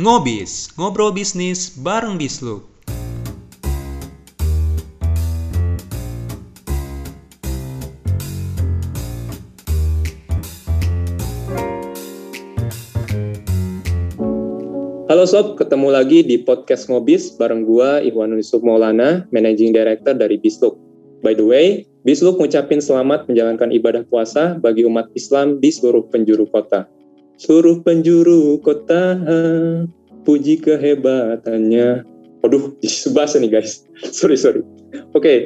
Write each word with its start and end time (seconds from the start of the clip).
Ngobis, 0.00 0.72
ngobrol 0.80 1.12
bisnis 1.12 1.76
bareng 1.76 2.16
Bisluk. 2.16 2.64
Halo 15.04 15.28
Sob, 15.28 15.60
ketemu 15.60 15.92
lagi 15.92 16.24
di 16.24 16.40
podcast 16.40 16.88
Ngobis 16.88 17.36
bareng 17.36 17.68
gua 17.68 18.00
Ikhwan 18.00 18.32
Yusuf 18.32 18.64
Maulana, 18.64 19.28
Managing 19.28 19.76
Director 19.76 20.16
dari 20.16 20.40
Bisluk. 20.40 20.80
By 21.20 21.36
the 21.36 21.44
way, 21.44 21.84
Bisluk 22.08 22.40
ngucapin 22.40 22.80
selamat 22.80 23.28
menjalankan 23.28 23.68
ibadah 23.68 24.08
puasa 24.08 24.56
bagi 24.56 24.88
umat 24.88 25.12
Islam 25.12 25.60
di 25.60 25.68
seluruh 25.68 26.08
penjuru 26.08 26.48
kota. 26.48 26.88
Seluruh 27.40 27.80
penjuru 27.80 28.60
kota, 28.60 29.16
puji 30.28 30.60
kehebatannya. 30.60 32.04
Waduh, 32.44 32.76
bahasa 33.16 33.40
nih 33.40 33.48
guys. 33.48 33.88
sorry, 34.16 34.36
sorry. 34.36 34.60
Oke, 35.16 35.24
okay, 35.24 35.38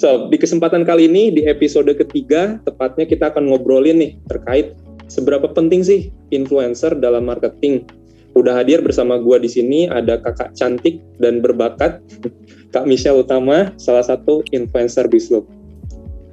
so 0.00 0.32
di 0.32 0.40
kesempatan 0.40 0.88
kali 0.88 1.12
ini, 1.12 1.28
di 1.28 1.44
episode 1.44 1.92
ketiga, 1.92 2.56
tepatnya 2.64 3.04
kita 3.04 3.28
akan 3.28 3.52
ngobrolin 3.52 4.00
nih 4.00 4.12
terkait 4.32 4.72
seberapa 5.12 5.44
penting 5.52 5.84
sih 5.84 6.08
influencer 6.32 6.96
dalam 6.96 7.28
marketing 7.28 7.84
Udah 8.32 8.56
hadir 8.56 8.80
bersama 8.80 9.20
gua 9.20 9.36
di 9.36 9.48
sini 9.52 9.92
ada 9.92 10.16
kakak 10.16 10.56
cantik 10.56 11.04
dan 11.20 11.44
berbakat, 11.44 12.00
Kak 12.72 12.88
Michelle 12.88 13.20
Utama, 13.20 13.76
salah 13.76 14.00
satu 14.00 14.40
influencer 14.56 15.04
Bisluk. 15.04 15.44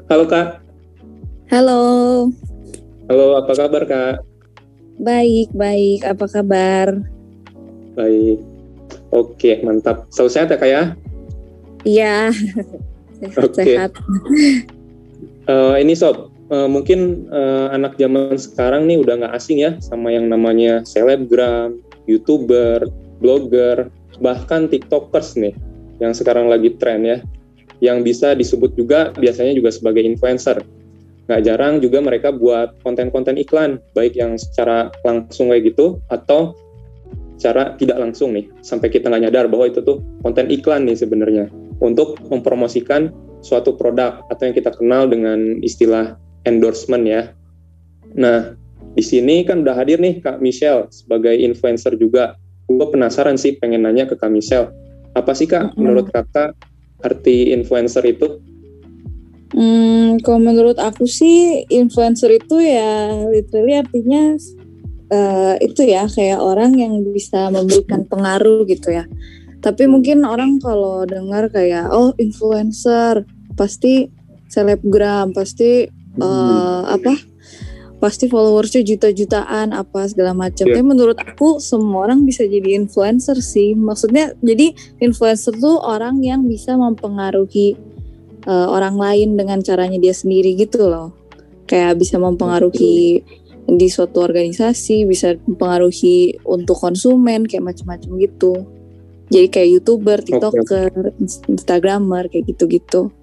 Halo 0.07 0.23
Kak. 0.23 0.63
Halo. 1.51 1.81
Halo, 3.11 3.35
apa 3.35 3.51
kabar 3.51 3.83
Kak? 3.83 4.28
Baik, 4.99 5.47
baik. 5.55 6.03
Apa 6.03 6.27
kabar? 6.27 6.91
Baik. 7.95 8.43
Oke, 9.15 9.63
mantap. 9.63 10.11
Selalu 10.11 10.29
sehat 10.29 10.47
ya 10.51 10.57
Kak 10.59 10.69
ya? 10.69 10.83
Iya. 11.87 12.15
Sehat-sehat. 13.19 13.95
Uh, 15.47 15.75
ini 15.83 15.95
Sob, 15.95 16.35
uh, 16.51 16.67
mungkin 16.67 17.31
uh, 17.31 17.71
anak 17.71 17.95
zaman 17.95 18.35
sekarang 18.35 18.91
nih 18.91 18.99
udah 18.99 19.23
nggak 19.23 19.35
asing 19.39 19.63
ya 19.63 19.79
sama 19.79 20.11
yang 20.11 20.27
namanya 20.27 20.83
selebgram, 20.83 21.79
youtuber, 22.03 22.83
blogger, 23.23 23.87
bahkan 24.19 24.67
tiktokers 24.67 25.39
nih 25.39 25.55
yang 26.03 26.11
sekarang 26.15 26.47
lagi 26.47 26.75
tren 26.79 27.03
ya, 27.03 27.17
yang 27.79 28.03
bisa 28.03 28.35
disebut 28.35 28.75
juga 28.75 29.11
biasanya 29.15 29.55
juga 29.55 29.71
sebagai 29.71 30.03
influencer. 30.03 30.59
Nggak 31.29 31.45
jarang 31.45 31.77
juga 31.77 32.01
mereka 32.01 32.33
buat 32.33 32.81
konten-konten 32.81 33.37
iklan, 33.37 33.77
baik 33.93 34.17
yang 34.17 34.33
secara 34.33 34.89
langsung 35.05 35.53
kayak 35.53 35.69
gitu 35.69 36.01
atau 36.09 36.57
secara 37.37 37.77
tidak 37.77 38.01
langsung 38.01 38.33
nih, 38.33 38.49
sampai 38.65 38.89
kita 38.89 39.13
nggak 39.13 39.29
nyadar 39.29 39.45
bahwa 39.45 39.69
itu 39.69 39.79
tuh 39.85 40.01
konten 40.25 40.49
iklan 40.49 40.89
nih 40.89 40.97
sebenarnya 40.97 41.45
untuk 41.79 42.17
mempromosikan 42.33 43.13
suatu 43.39 43.77
produk 43.77 44.25
atau 44.27 44.49
yang 44.49 44.55
kita 44.57 44.73
kenal 44.75 45.07
dengan 45.07 45.61
istilah 45.63 46.17
endorsement 46.43 47.05
ya. 47.07 47.31
Nah, 48.17 48.57
di 48.97 49.03
sini 49.05 49.45
kan 49.45 49.61
udah 49.63 49.77
hadir 49.77 50.01
nih 50.01 50.19
Kak 50.19 50.41
Michelle 50.41 50.89
sebagai 50.89 51.37
influencer 51.37 51.95
juga. 51.95 52.35
Gue 52.65 52.89
penasaran 52.89 53.37
sih 53.37 53.55
pengen 53.61 53.85
nanya 53.85 54.09
ke 54.09 54.17
Kak 54.17 54.33
Michelle. 54.33 54.73
Apa 55.13 55.37
sih 55.37 55.45
Kak 55.45 55.77
menurut 55.77 56.09
Kakak 56.09 56.57
arti 57.05 57.53
influencer 57.53 58.03
itu? 58.03 58.41
Hmm, 59.59 60.23
kalau 60.23 60.39
menurut 60.39 60.79
aku 60.79 61.03
sih 61.03 61.67
influencer 61.67 62.31
itu 62.31 62.63
ya 62.63 63.11
literally 63.27 63.75
artinya 63.75 64.39
uh, 65.11 65.59
itu 65.59 65.83
ya 65.83 66.07
kayak 66.07 66.39
orang 66.39 66.79
yang 66.79 67.03
bisa 67.03 67.51
memberikan 67.51 68.07
pengaruh 68.07 68.63
gitu 68.63 68.95
ya. 68.95 69.03
Tapi 69.59 69.91
mungkin 69.91 70.23
orang 70.23 70.63
kalau 70.63 71.03
dengar 71.03 71.51
kayak 71.51 71.91
oh 71.91 72.15
influencer 72.15 73.27
pasti 73.59 74.07
selebgram 74.47 75.35
pasti 75.35 75.91
uh, 76.23 76.87
apa 76.87 77.19
pasti 77.99 78.31
followersnya 78.31 78.79
juta-jutaan 78.87 79.75
apa 79.75 80.07
segala 80.07 80.31
macam. 80.31 80.71
Yeah. 80.71 80.79
Tapi 80.79 80.83
menurut 80.87 81.19
aku 81.19 81.59
semua 81.59 82.07
orang 82.07 82.23
bisa 82.23 82.47
jadi 82.47 82.79
influencer 82.79 83.43
sih. 83.43 83.75
Maksudnya 83.75 84.31
jadi 84.39 84.71
influencer 85.03 85.51
tuh 85.59 85.83
orang 85.83 86.23
yang 86.23 86.47
bisa 86.47 86.79
mempengaruhi 86.79 87.75
uh, 88.45 88.67
orang 88.71 88.95
lain 88.95 89.35
dengan 89.35 89.59
caranya 89.59 89.97
dia 89.97 90.13
sendiri 90.15 90.55
gitu 90.55 90.87
loh. 90.87 91.15
Kayak 91.65 91.99
bisa 92.01 92.17
mempengaruhi 92.17 93.23
di 93.69 93.87
suatu 93.91 94.25
organisasi, 94.25 95.05
bisa 95.05 95.37
mempengaruhi 95.45 96.41
untuk 96.47 96.79
konsumen 96.79 97.45
kayak 97.45 97.73
macam-macam 97.73 98.11
gitu. 98.17 98.53
Jadi 99.29 99.47
kayak 99.53 99.69
youtuber, 99.77 100.17
tiktoker, 100.25 100.89
okay. 100.89 101.45
instagramer 101.51 102.25
kayak 102.33 102.49
gitu-gitu. 102.49 103.13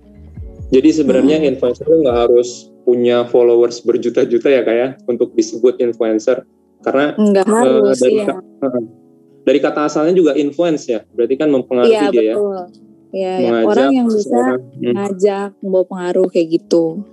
Jadi 0.70 0.88
sebenarnya 0.94 1.42
hmm. 1.42 1.50
influencer 1.50 1.86
nggak 1.86 2.18
harus 2.26 2.70
punya 2.86 3.26
followers 3.26 3.82
berjuta-juta 3.82 4.46
ya 4.46 4.62
kayak 4.62 4.78
ya, 4.78 4.88
untuk 5.10 5.34
disebut 5.34 5.82
influencer 5.82 6.46
karena 6.86 7.18
harus, 7.18 7.98
uh, 7.98 8.06
dari, 8.06 8.16
uh, 8.22 8.82
dari 9.42 9.58
kata 9.58 9.90
asalnya 9.90 10.14
juga 10.14 10.38
influence 10.38 10.86
ya 10.86 11.02
berarti 11.10 11.34
kan 11.34 11.50
mempengaruhi 11.50 11.98
iya, 11.98 12.14
dia 12.14 12.22
ya. 12.22 12.34
betul. 12.38 12.54
ya 12.54 12.85
ya 13.14 13.62
orang 13.62 13.90
yang 13.94 14.08
bisa 14.10 14.58
hmm. 14.58 14.94
ngajak 14.94 15.48
membawa 15.62 15.84
pengaruh 15.86 16.26
kayak 16.30 16.60
gitu 16.60 17.06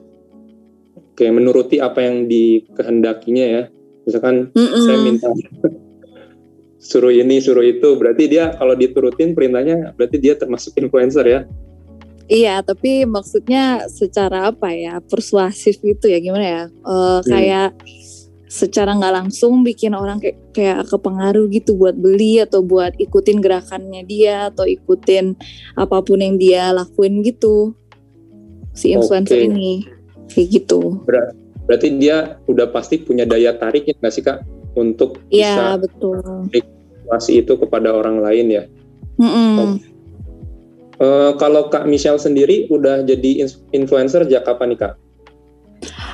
oke 0.95 1.25
menuruti 1.29 1.77
apa 1.77 1.99
yang 2.01 2.25
dikehendakinya 2.25 3.45
ya 3.45 3.63
misalkan 4.03 4.49
mm 4.51 4.67
-mm. 4.67 4.83
saya 4.83 4.97
minta 4.99 5.29
suruh 6.89 7.13
ini 7.15 7.39
suruh 7.39 7.63
itu 7.63 7.95
berarti 7.95 8.27
dia 8.27 8.51
kalau 8.59 8.75
diturutin 8.75 9.31
perintahnya 9.31 9.95
berarti 9.95 10.17
dia 10.19 10.35
termasuk 10.35 10.75
influencer 10.75 11.25
ya 11.25 11.41
Iya, 12.23 12.63
tapi 12.63 13.03
maksudnya 13.03 13.83
secara 13.91 14.47
apa 14.47 14.71
ya 14.71 15.03
persuasif 15.03 15.83
gitu 15.83 16.07
ya 16.07 16.23
gimana 16.23 16.45
ya? 16.47 16.63
Uh, 16.79 17.19
hmm. 17.19 17.27
Secara 18.53 18.93
nggak 18.93 19.13
langsung 19.17 19.65
bikin 19.65 19.97
orang 19.97 20.21
kayak 20.21 20.37
kayak 20.53 20.85
kepengaruh 20.85 21.49
gitu 21.49 21.73
buat 21.73 21.97
beli 21.97 22.37
atau 22.37 22.61
buat 22.61 22.93
ikutin 23.01 23.41
gerakannya 23.41 24.05
dia 24.05 24.53
atau 24.53 24.69
ikutin 24.69 25.33
apa 25.73 26.05
pun 26.05 26.21
yang 26.21 26.37
dia 26.37 26.69
lakuin 26.69 27.25
gitu 27.25 27.73
si 28.77 28.93
influencer 28.93 29.41
okay. 29.41 29.49
ini 29.49 29.89
kayak 30.29 30.61
gitu. 30.61 31.01
Ber 31.09 31.33
berarti 31.65 31.97
dia 31.97 32.37
udah 32.45 32.69
pasti 32.69 33.01
punya 33.01 33.25
daya 33.25 33.57
tarik 33.57 33.89
ya 33.89 33.95
nggak 33.97 34.13
sih 34.13 34.21
kak 34.21 34.43
untuk 34.77 35.17
ya, 35.31 35.79
bisa 35.79 35.81
betul. 35.81 36.21
itu 37.33 37.53
kepada 37.57 37.89
orang 37.89 38.21
lain 38.21 38.53
ya. 38.53 38.63
Mm 39.17 39.29
-mm. 39.29 39.53
Oh 39.57 39.93
Uh, 41.01 41.33
kalau 41.41 41.73
Kak 41.73 41.89
Michelle 41.89 42.21
sendiri 42.21 42.69
udah 42.69 43.01
jadi 43.01 43.49
influencer 43.73 44.23
sejak 44.23 44.45
kapan 44.45 44.71
nih 44.71 44.79
Kak? 44.87 44.93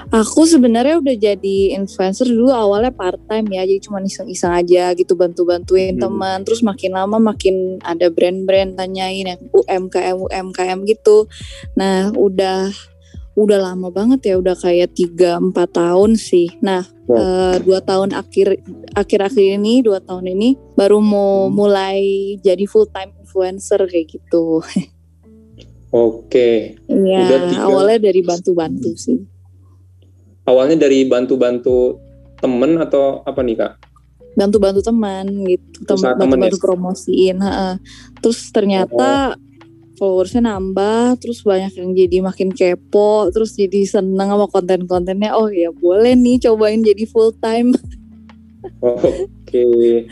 Aku 0.10 0.46
sebenarnya 0.46 0.98
udah 0.98 1.16
jadi 1.16 1.78
influencer 1.78 2.26
dulu 2.26 2.50
awalnya 2.50 2.90
part 2.90 3.20
time 3.30 3.48
ya, 3.54 3.64
jadi 3.66 3.80
cuma 3.82 4.02
iseng-iseng 4.02 4.54
aja 4.54 4.92
gitu 4.98 5.14
bantu-bantuin 5.14 5.98
hmm. 5.98 6.04
teman. 6.04 6.38
Terus 6.44 6.66
makin 6.66 6.92
lama 6.98 7.18
makin 7.22 7.78
ada 7.86 8.10
brand-brand 8.10 8.74
tanyain 8.76 9.36
yang 9.36 9.42
UMKM 9.54 10.18
UMKM 10.18 10.80
gitu. 10.90 11.30
Nah 11.78 12.10
udah 12.14 12.74
udah 13.40 13.60
lama 13.72 13.88
banget 13.88 14.34
ya, 14.34 14.36
udah 14.36 14.58
kayak 14.58 14.98
tiga 14.98 15.40
empat 15.40 15.78
tahun 15.78 16.20
sih. 16.20 16.60
Nah 16.60 16.84
wow. 17.08 17.16
uh, 17.16 17.56
dua 17.64 17.80
tahun 17.80 18.12
akhir 18.12 18.60
akhir-akhir 18.98 19.62
ini 19.62 19.86
dua 19.86 20.04
tahun 20.04 20.36
ini 20.36 20.60
baru 20.76 21.00
mau 21.00 21.48
hmm. 21.48 21.54
mulai 21.54 22.02
jadi 22.42 22.66
full 22.68 22.90
time 22.90 23.16
influencer 23.22 23.80
kayak 23.86 24.20
gitu. 24.20 24.60
Oke. 25.90 26.78
Iya, 26.86 27.58
awalnya 27.66 28.10
dari 28.10 28.22
bantu-bantu 28.22 28.94
sih. 28.94 29.18
Awalnya 30.50 30.90
dari 30.90 31.06
bantu-bantu 31.06 32.02
temen 32.42 32.82
atau 32.82 33.22
apa 33.22 33.46
nih 33.46 33.56
kak? 33.62 33.74
Bantu-bantu 34.34 34.82
teman 34.82 35.46
gitu, 35.46 35.94
bantu-bantu 35.94 36.58
ya? 36.58 36.64
promosiin. 36.64 37.38
Ha 37.38 37.78
Terus 38.18 38.50
ternyata 38.50 39.38
oh. 39.38 39.98
followersnya 40.02 40.50
nambah, 40.50 41.22
terus 41.22 41.46
banyak 41.46 41.78
yang 41.78 41.94
jadi 41.94 42.18
makin 42.26 42.50
kepo, 42.50 43.30
terus 43.30 43.54
jadi 43.54 43.86
seneng 43.86 44.34
sama 44.34 44.50
konten-kontennya. 44.50 45.38
Oh 45.38 45.54
ya 45.54 45.70
boleh 45.70 46.18
nih 46.18 46.42
cobain 46.50 46.82
jadi 46.82 47.06
full 47.06 47.30
time. 47.38 47.78
Oke. 48.82 49.14
Okay. 49.46 50.10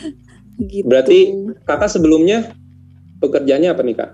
Gitu. 0.57 0.85
Berarti 0.85 1.33
kakak 1.65 1.89
sebelumnya 1.89 2.53
pekerjaannya 3.25 3.69
apa 3.73 3.81
nih 3.81 3.95
kak? 3.97 4.11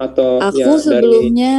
Atau 0.00 0.40
aku 0.40 0.56
ya, 0.56 0.80
sebelumnya 0.80 1.54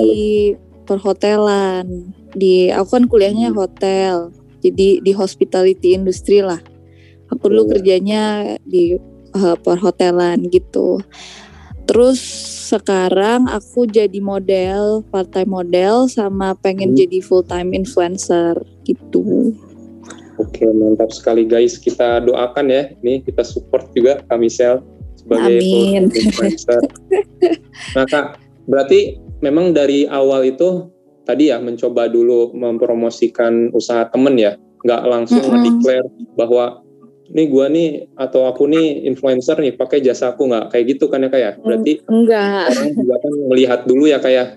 di 0.00 0.56
perhotelan. 0.88 2.14
Di 2.36 2.68
aku 2.68 3.00
kan 3.00 3.04
kuliahnya 3.08 3.50
hmm. 3.50 3.56
hotel, 3.56 4.14
jadi 4.60 5.00
di 5.00 5.12
hospitality 5.16 5.96
industry 5.96 6.44
lah. 6.44 6.60
Aku 7.32 7.48
dulu 7.48 7.66
oh. 7.66 7.68
kerjanya 7.72 8.54
di 8.62 9.00
uh, 9.32 9.56
perhotelan 9.56 10.46
gitu. 10.52 11.00
Terus 11.86 12.18
sekarang 12.66 13.46
aku 13.46 13.86
jadi 13.86 14.18
model, 14.18 15.06
part 15.08 15.30
time 15.30 15.54
model 15.54 16.10
sama 16.10 16.52
pengen 16.58 16.92
hmm. 16.92 16.98
jadi 16.98 17.18
full 17.24 17.46
time 17.46 17.72
influencer 17.72 18.58
gitu. 18.84 19.54
Oke, 20.36 20.68
mantap 20.68 21.14
sekali 21.14 21.48
guys. 21.48 21.80
Kita 21.80 22.20
doakan 22.20 22.68
ya. 22.68 22.92
Nih 23.00 23.24
kita 23.24 23.40
support 23.40 23.88
juga 23.96 24.20
Kak 24.28 24.36
Michelle 24.36 24.84
sebagai 25.16 25.62
Amin. 25.62 26.12
influencer. 26.12 26.82
nah 27.96 28.04
Kak, 28.04 28.36
berarti 28.68 29.16
memang 29.40 29.72
dari 29.72 30.04
awal 30.10 30.44
itu 30.52 30.90
tadi 31.26 31.50
ya 31.50 31.58
mencoba 31.58 32.06
dulu 32.06 32.54
mempromosikan 32.54 33.74
usaha 33.74 34.06
temen 34.06 34.38
ya, 34.38 34.54
nggak 34.80 35.02
langsung 35.04 35.42
Mm-mm. 35.42 35.52
mendeklar 35.52 36.04
bahwa 36.32 36.64
nih 37.26 37.46
gua 37.50 37.66
nih 37.66 38.06
atau 38.14 38.46
aku 38.46 38.64
nih 38.64 39.02
influencer 39.04 39.58
nih 39.58 39.74
pakai 39.74 39.98
jasaku 39.98 40.46
nggak 40.46 40.70
kayak 40.70 40.94
gitu 40.94 41.10
kan 41.10 41.20
ya 41.20 41.28
kayak 41.28 41.58
berarti 41.58 41.98
Enggak. 42.06 42.70
orang 42.70 42.90
juga 42.94 43.14
kan 43.18 43.32
melihat 43.50 43.80
dulu 43.82 44.04
ya 44.06 44.18
kayak 44.18 44.54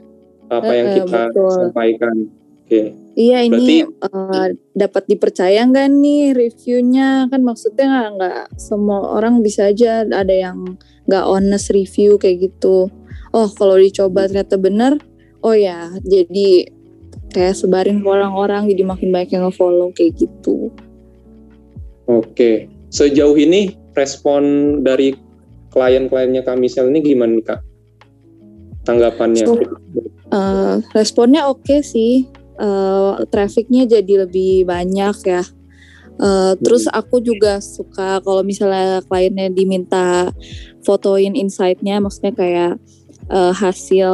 apa 0.47 0.71
yang 0.71 0.87
Eh, 0.87 0.95
kita 1.01 1.21
betul. 1.27 1.49
sampaikan. 1.49 2.15
Oke. 2.63 2.81
Iya 3.13 3.41
ini 3.41 3.81
Berarti- 3.83 3.85
eh, 4.05 4.47
dapat 4.71 5.03
dipercaya 5.05 5.59
nggak 5.65 5.87
nih 5.91 6.21
reviewnya 6.31 7.25
kan 7.25 7.41
maksudnya 7.41 7.85
nggak 7.89 8.09
nggak 8.15 8.37
semua 8.55 9.17
orang 9.17 9.41
bisa 9.41 9.67
aja 9.67 10.05
ada 10.05 10.29
yang 10.29 10.77
nggak 11.05 11.25
honest 11.25 11.73
review 11.73 12.15
kayak 12.15 12.47
gitu. 12.47 12.85
Oh 13.29 13.49
kalau 13.49 13.75
dicoba 13.75 14.25
ternyata 14.25 14.55
bener, 14.55 15.01
oh 15.41 15.55
ya 15.55 15.93
jadi 16.03 16.69
kayak 17.29 17.55
sebarin 17.55 18.01
ke 18.01 18.07
orang-orang 18.09 18.65
jadi 18.67 18.83
makin 18.83 19.13
banyak 19.13 19.29
yang 19.37 19.43
nge-follow 19.47 19.93
kayak 19.93 20.17
gitu. 20.17 20.73
Oke, 22.09 22.65
sejauh 22.89 23.37
ini 23.37 23.77
respon 23.93 24.41
dari 24.81 25.13
klien-kliennya 25.69 26.41
Kak 26.41 26.57
Michelle 26.57 26.89
ini 26.89 27.05
gimana 27.05 27.37
nih 27.37 27.45
Kak? 27.45 27.59
Tanggapannya? 28.85 29.45
So- 29.45 29.77
Eh, 30.29 30.75
responnya 30.93 31.49
oke 31.49 31.81
sih, 31.81 32.29
Eh, 32.59 33.13
trafficnya 33.31 33.87
jadi 33.87 34.27
lebih 34.27 34.67
banyak 34.67 35.15
ya. 35.23 35.43
Eh, 36.19 36.53
terus 36.59 36.91
aku 36.91 37.23
juga 37.23 37.63
suka 37.63 38.19
kalau 38.19 38.43
misalnya 38.43 38.99
kliennya 39.07 39.47
diminta 39.55 40.27
fotoin 40.83 41.39
insight-nya, 41.39 42.03
maksudnya 42.03 42.35
kayak 42.35 42.75
eh, 43.31 43.53
hasil 43.55 44.11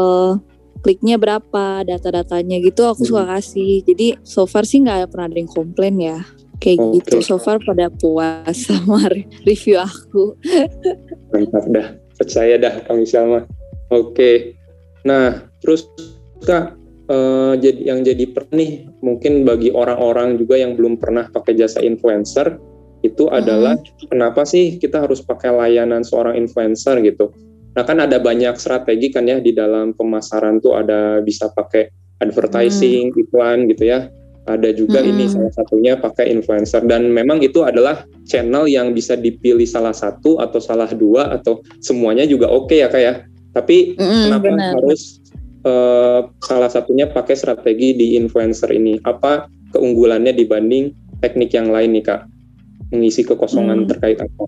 kliknya 0.85 1.17
berapa, 1.17 1.81
data-datanya 1.81 2.61
gitu, 2.61 2.85
aku 2.85 3.01
Hmm. 3.01 3.09
suka 3.09 3.23
kasih. 3.33 3.81
Jadi 3.81 4.21
so 4.21 4.45
far 4.45 4.69
sih 4.69 4.85
nggak 4.85 5.09
pernah 5.09 5.25
ada 5.25 5.37
yang 5.41 5.49
komplain 5.49 5.97
ya, 5.97 6.21
kayak 6.61 6.77
Oke. 6.77 6.93
gitu. 7.01 7.15
So 7.25 7.41
far 7.41 7.57
pada 7.65 7.89
puas 7.89 8.53
sama 8.69 9.09
re- 9.09 9.25
review 9.49 9.81
aku. 9.81 10.37
Mantap 11.33 11.65
dah, 11.73 11.87
percaya 12.21 12.61
dah 12.61 12.85
Michelle 12.93 13.25
mah. 13.25 13.43
Oke, 13.89 14.53
nah 15.01 15.49
terus 15.65 15.89
Kak, 16.45 16.77
eh, 17.09 17.53
jadi 17.57 17.81
yang 17.89 18.05
jadi 18.05 18.29
per 18.29 18.45
nih 18.53 18.85
mungkin 19.01 19.41
bagi 19.41 19.73
orang-orang 19.73 20.37
juga 20.37 20.61
yang 20.61 20.77
belum 20.77 21.01
pernah 21.01 21.25
pakai 21.33 21.57
jasa 21.57 21.81
influencer 21.81 22.61
itu 23.01 23.29
adalah 23.29 23.77
kenapa 24.09 24.45
sih 24.49 24.81
kita 24.81 25.05
harus 25.05 25.21
pakai 25.21 25.53
layanan 25.53 26.01
seorang 26.01 26.37
influencer 26.37 27.01
gitu? 27.05 27.29
Nah 27.75 27.83
kan 27.83 27.99
ada 27.99 28.17
banyak 28.23 28.55
strategi 28.55 29.11
kan 29.11 29.27
ya 29.27 29.43
di 29.43 29.51
dalam 29.51 29.91
pemasaran 29.91 30.63
tuh 30.63 30.79
ada 30.79 31.19
bisa 31.19 31.51
pakai 31.51 31.91
advertising, 32.23 33.11
iklan 33.11 33.67
gitu 33.67 33.91
ya. 33.91 34.07
Ada 34.45 34.77
juga 34.77 35.01
Mm-mm. 35.01 35.09
ini 35.09 35.25
salah 35.25 35.49
satunya 35.51 35.97
pakai 35.97 36.29
influencer 36.29 36.85
dan 36.85 37.09
memang 37.09 37.41
itu 37.41 37.65
adalah 37.65 38.05
channel 38.29 38.69
yang 38.69 38.93
bisa 38.93 39.17
dipilih 39.17 39.65
salah 39.65 39.91
satu 39.91 40.37
atau 40.37 40.61
salah 40.61 40.85
dua 40.93 41.33
atau 41.33 41.65
semuanya 41.81 42.29
juga 42.29 42.47
oke 42.53 42.77
ya 42.77 42.87
kak 42.87 43.01
ya. 43.01 43.13
Tapi 43.57 43.97
Mm-mm, 43.97 44.21
kenapa 44.29 44.45
benar. 44.45 44.71
harus 44.77 45.17
eh, 45.65 46.19
salah 46.45 46.69
satunya 46.69 47.09
pakai 47.09 47.33
strategi 47.33 47.97
di 47.97 48.07
influencer 48.15 48.69
ini? 48.69 49.01
Apa 49.01 49.49
keunggulannya 49.73 50.31
dibanding 50.31 50.93
teknik 51.25 51.49
yang 51.57 51.73
lain 51.73 51.97
nih 51.97 52.05
kak? 52.05 52.29
Mengisi 52.93 53.25
kekosongan 53.25 53.83
Hmm. 53.83 53.89
terkait 53.89 54.21
apa? 54.21 54.45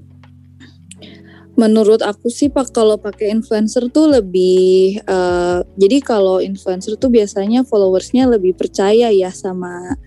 Menurut 1.58 2.06
aku 2.06 2.30
sih 2.30 2.54
pak 2.54 2.70
kalau 2.70 3.02
pakai 3.02 3.34
influencer 3.34 3.90
tuh 3.90 4.14
lebih 4.14 5.02
eh, 5.02 5.60
jadi 5.74 5.98
kalau 6.06 6.38
influencer 6.38 6.94
tuh 7.02 7.10
biasanya 7.10 7.66
followersnya 7.66 8.30
lebih 8.30 8.54
percaya 8.54 9.10
ya 9.10 9.34
sama 9.34 9.98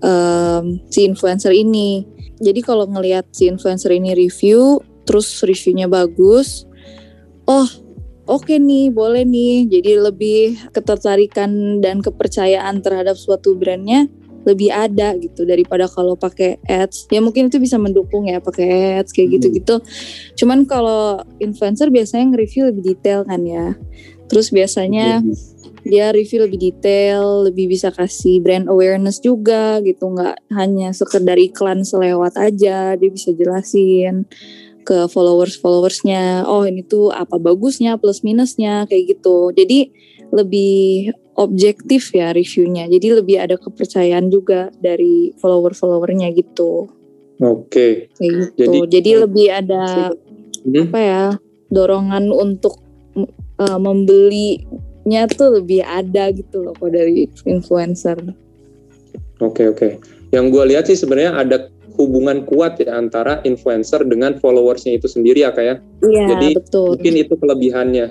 em, 0.00 0.80
si 0.88 1.04
influencer 1.04 1.52
ini. 1.52 2.04
Jadi 2.40 2.60
kalau 2.64 2.88
ngelihat 2.88 3.28
si 3.32 3.48
influencer 3.48 3.92
ini 3.92 4.12
review 4.16 4.80
terus 5.04 5.40
reviewnya 5.44 5.86
bagus, 5.86 6.64
oh 7.44 7.68
oke 8.24 8.56
nih 8.56 8.88
boleh 8.88 9.24
nih. 9.24 9.68
Jadi 9.68 9.90
lebih 10.00 10.40
ketertarikan 10.72 11.80
dan 11.84 12.00
kepercayaan 12.00 12.80
terhadap 12.80 13.20
suatu 13.20 13.52
brandnya 13.56 14.08
lebih 14.46 14.70
ada 14.70 15.18
gitu 15.18 15.42
daripada 15.42 15.90
kalau 15.90 16.14
pakai 16.14 16.62
ads. 16.70 17.10
Ya 17.10 17.18
mungkin 17.18 17.50
itu 17.50 17.58
bisa 17.58 17.76
mendukung 17.76 18.30
ya 18.30 18.38
pakai 18.38 19.02
ads 19.02 19.10
kayak 19.10 19.26
Hmm. 19.26 19.34
gitu-gitu. 19.36 19.74
Cuman 20.38 20.64
kalau 20.64 21.20
influencer 21.42 21.90
biasanya 21.90 22.32
nge-review 22.32 22.70
lebih 22.70 22.94
detail 22.94 23.26
kan 23.26 23.42
ya. 23.42 23.74
Terus 24.26 24.50
biasanya 24.50 25.22
dia 25.86 26.10
review 26.10 26.42
lebih 26.42 26.58
detail, 26.58 27.46
lebih 27.46 27.70
bisa 27.70 27.94
kasih 27.94 28.42
brand 28.42 28.66
awareness 28.66 29.22
juga 29.22 29.78
gitu, 29.86 30.10
nggak 30.10 30.50
hanya 30.50 30.90
sekedar 30.90 31.38
iklan 31.38 31.86
selewat 31.86 32.34
aja, 32.34 32.98
dia 32.98 33.10
bisa 33.10 33.30
jelasin 33.30 34.26
ke 34.82 35.06
followers-followersnya, 35.06 36.46
oh 36.46 36.66
ini 36.66 36.82
tuh 36.82 37.14
apa 37.14 37.38
bagusnya, 37.38 37.98
plus 38.02 38.26
minusnya 38.26 38.86
kayak 38.90 39.18
gitu. 39.18 39.54
Jadi 39.54 39.94
lebih 40.34 41.14
objektif 41.36 42.12
ya 42.16 42.32
reviewnya, 42.32 42.88
jadi 42.88 43.20
lebih 43.20 43.36
ada 43.36 43.56
kepercayaan 43.60 44.32
juga 44.32 44.72
dari 44.80 45.30
follower-followernya 45.36 46.32
gitu, 46.32 46.88
Oke. 47.40 48.08
kayak 48.16 48.32
gitu. 48.56 48.56
Jadi- 48.56 48.88
Jadi, 48.90 49.10
lebih 49.20 49.46
ada 49.52 49.84
Hmm, 50.66 50.90
apa 50.90 50.98
ya 50.98 51.24
dorongan 51.70 52.34
untuk 52.34 52.82
uh, 53.62 53.78
membelinya 53.78 55.22
tuh 55.30 55.62
lebih 55.62 55.86
ada 55.86 56.34
gitu 56.34 56.66
loh 56.66 56.74
kok 56.74 56.90
dari 56.90 57.30
influencer. 57.46 58.18
Oke 59.38 59.70
oke. 59.70 60.02
Yang 60.34 60.44
gue 60.50 60.64
lihat 60.74 60.84
sih 60.90 60.98
sebenarnya 60.98 61.38
ada 61.38 61.56
hubungan 61.96 62.44
kuat 62.44 62.82
ya 62.82 62.98
antara 62.98 63.40
influencer 63.46 64.04
dengan 64.04 64.36
followersnya 64.36 64.98
itu 64.98 65.06
sendiri 65.08 65.46
ya 65.46 65.54
kayak. 65.54 65.80
Iya 66.04 66.34
Jadi, 66.34 66.48
betul. 66.58 66.98
Mungkin 66.98 67.14
itu 67.14 67.34
kelebihannya. 67.38 68.06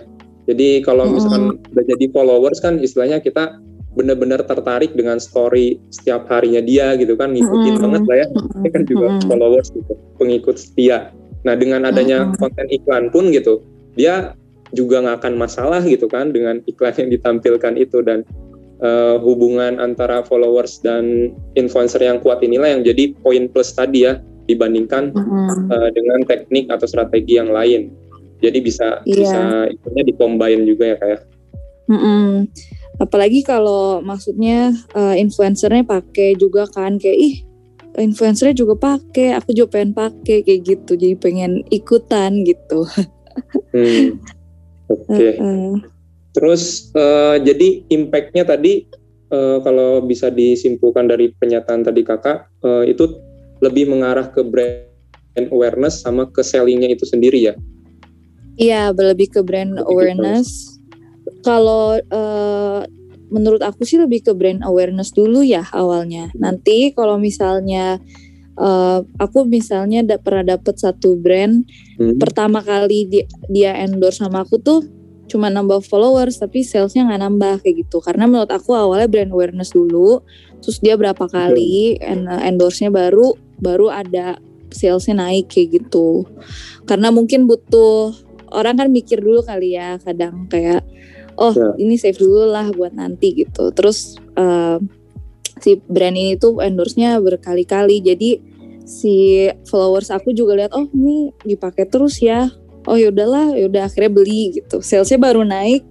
Jadi 0.46 0.86
kalau 0.86 1.10
misalkan 1.10 1.58
udah 1.58 1.86
jadi 1.86 2.06
followers 2.14 2.62
kan 2.62 2.78
istilahnya 2.78 3.18
kita 3.22 3.58
benar-benar 3.96 4.44
tertarik 4.44 4.92
dengan 4.94 5.18
story 5.18 5.80
setiap 5.90 6.28
harinya 6.28 6.60
dia 6.60 6.94
gitu 7.00 7.16
kan 7.16 7.32
ngikutin 7.32 7.80
Mm-mm. 7.80 7.84
banget 7.84 8.02
lah 8.06 8.18
ya. 8.20 8.28
Ini 8.62 8.70
kan 8.70 8.84
juga 8.86 9.08
Mm-mm. 9.10 9.28
followers 9.32 9.68
gitu, 9.72 9.94
pengikut 10.20 10.56
setia. 10.60 11.16
Nah 11.48 11.56
dengan 11.56 11.88
adanya 11.88 12.28
Mm-mm. 12.28 12.38
konten 12.38 12.68
iklan 12.70 13.10
pun 13.10 13.32
gitu, 13.32 13.64
dia 13.96 14.36
juga 14.76 15.00
nggak 15.00 15.24
akan 15.24 15.34
masalah 15.40 15.82
gitu 15.88 16.12
kan 16.12 16.36
dengan 16.36 16.60
iklan 16.68 16.94
yang 17.00 17.10
ditampilkan 17.10 17.74
itu 17.80 18.04
dan 18.04 18.28
eh, 18.84 19.16
hubungan 19.24 19.80
antara 19.80 20.22
followers 20.28 20.84
dan 20.84 21.32
influencer 21.56 22.04
yang 22.04 22.20
kuat 22.20 22.44
inilah 22.44 22.76
yang 22.76 22.84
jadi 22.84 23.16
poin 23.24 23.48
plus 23.48 23.72
tadi 23.72 24.04
ya 24.06 24.20
dibandingkan 24.46 25.16
Mm-mm. 25.16 25.72
eh, 25.72 25.90
dengan 25.96 26.20
teknik 26.28 26.68
atau 26.68 26.86
strategi 26.86 27.40
yang 27.40 27.50
lain. 27.50 27.90
Jadi 28.44 28.58
bisa 28.60 29.00
Iya. 29.08 29.16
bisa 29.22 29.40
itunya 29.72 30.04
dicombine 30.08 30.64
juga 30.68 30.84
ya 30.94 30.98
kayak. 31.00 31.22
Mm-mm. 31.86 32.50
Apalagi 32.98 33.44
kalau 33.44 34.00
maksudnya 34.02 34.72
uh, 34.96 35.16
influencernya 35.16 35.84
pakai 35.84 36.40
juga 36.40 36.66
kan 36.72 36.96
kayak 36.98 37.20
ih 37.20 37.36
influencernya 37.96 38.56
juga 38.56 38.76
pakai, 38.76 39.40
aku 39.40 39.56
juga 39.56 39.80
pengen 39.80 39.96
pakai 39.96 40.44
kayak 40.44 40.62
gitu, 40.68 41.00
jadi 41.00 41.16
pengen 41.16 41.64
ikutan 41.72 42.44
gitu. 42.44 42.84
Hmm. 43.72 44.20
Oke. 44.92 45.40
Uh-uh. 45.40 45.80
Terus 46.36 46.92
eh, 46.92 47.36
jadi 47.40 47.88
impactnya 47.88 48.44
tadi 48.44 48.84
eh, 49.32 49.58
kalau 49.64 50.04
bisa 50.04 50.28
disimpulkan 50.28 51.08
dari 51.08 51.32
pernyataan 51.32 51.88
tadi 51.88 52.04
kakak 52.04 52.52
eh, 52.64 52.92
itu 52.92 53.16
lebih 53.64 53.88
mengarah 53.88 54.28
ke 54.28 54.44
brand 54.44 55.48
awareness 55.52 56.04
sama 56.04 56.28
ke 56.28 56.44
sellingnya 56.44 56.92
itu 56.92 57.08
sendiri 57.08 57.40
ya. 57.40 57.56
Iya, 58.56 58.92
lebih 58.96 59.32
ke 59.36 59.42
brand 59.44 59.76
Lebih 59.76 59.86
awareness. 59.88 60.80
Kalau 61.44 62.00
eh, 62.00 62.82
menurut 63.34 63.62
aku 63.62 63.84
sih 63.84 64.00
lebih 64.00 64.24
ke 64.26 64.32
brand 64.32 64.64
awareness 64.64 65.12
dulu 65.12 65.42
ya 65.44 65.66
awalnya. 65.74 66.32
Nanti 66.38 66.96
kalau 66.96 67.20
misalnya 67.20 68.00
eh, 68.56 69.00
aku 69.20 69.44
misalnya 69.44 70.02
da- 70.08 70.22
pernah 70.22 70.56
dapet 70.56 70.80
satu 70.80 71.20
brand 71.20 71.68
Hmm. 71.96 72.20
pertama 72.20 72.60
kali 72.60 73.08
dia, 73.08 73.24
dia 73.48 73.72
endorse 73.80 74.20
sama 74.20 74.44
aku 74.44 74.60
tuh 74.60 74.84
cuma 75.26 75.50
nambah 75.50 75.82
followers 75.82 76.38
tapi 76.38 76.62
salesnya 76.62 77.08
nggak 77.08 77.22
nambah 77.24 77.54
kayak 77.64 77.88
gitu 77.88 77.98
karena 78.04 78.30
menurut 78.30 78.52
aku 78.52 78.78
awalnya 78.78 79.10
brand 79.10 79.32
awareness 79.34 79.74
dulu 79.74 80.22
terus 80.62 80.78
dia 80.84 80.94
berapa 81.00 81.26
kali 81.26 81.98
en- 81.98 82.28
endorse-nya 82.30 82.94
baru 82.94 83.34
baru 83.58 83.90
ada 83.90 84.38
salesnya 84.70 85.18
naik 85.18 85.50
kayak 85.50 85.82
gitu 85.82 86.28
karena 86.86 87.10
mungkin 87.10 87.48
butuh 87.48 88.12
orang 88.56 88.80
kan 88.80 88.88
mikir 88.90 89.20
dulu 89.20 89.44
kali 89.44 89.76
ya 89.76 90.00
kadang 90.00 90.48
kayak 90.48 90.82
oh 91.36 91.52
Ya. 91.52 91.76
ini 91.80 92.00
save 92.00 92.18
dulu 92.20 92.48
lah 92.48 92.72
buat 92.72 92.96
nanti 92.96 93.36
gitu. 93.46 93.72
Terus 93.76 94.16
eh, 94.40 94.80
si 95.60 95.80
brand 95.88 96.16
ini 96.16 96.40
tuh 96.40 96.60
endorse-nya 96.64 97.20
berkali-kali. 97.20 98.00
Jadi 98.04 98.40
si 98.86 99.48
followers 99.68 100.14
aku 100.14 100.32
juga 100.32 100.56
lihat 100.56 100.72
oh 100.76 100.88
ini 100.96 101.36
dipakai 101.44 101.88
terus 101.90 102.20
ya. 102.24 102.48
Oh 102.86 102.96
yaudahlah 102.96 103.58
yaudah 103.58 103.90
akhirnya 103.90 104.12
beli 104.14 104.62
gitu. 104.62 104.80
Salesnya 104.80 105.18
baru 105.18 105.42
naik 105.42 105.82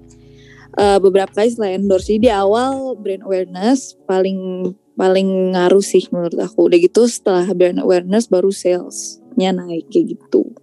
uh, 0.78 1.02
beberapa 1.02 1.34
kali 1.34 1.50
setelah 1.50 1.74
endorse. 1.74 2.06
Jadi 2.06 2.30
di 2.30 2.30
awal 2.30 2.94
brand 2.94 3.26
awareness 3.26 3.98
paling 4.06 4.70
paling 4.94 5.58
ngaruh 5.58 5.82
sih 5.82 6.06
menurut 6.14 6.38
aku. 6.38 6.70
Udah 6.70 6.78
gitu 6.78 7.10
setelah 7.10 7.50
brand 7.50 7.82
awareness 7.82 8.30
baru 8.30 8.54
salesnya 8.54 9.50
naik 9.50 9.90
kayak 9.90 10.14
gitu 10.14 10.54